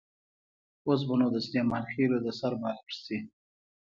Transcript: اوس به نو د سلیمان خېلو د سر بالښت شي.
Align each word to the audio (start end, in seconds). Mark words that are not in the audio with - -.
اوس 0.87 1.01
به 1.07 1.15
نو 1.19 1.27
د 1.35 1.37
سلیمان 1.45 1.83
خېلو 1.91 2.17
د 2.25 2.27
سر 2.39 2.53
بالښت 2.61 2.99
شي. 3.05 3.17